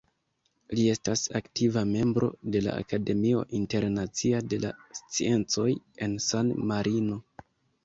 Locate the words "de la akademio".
2.55-3.45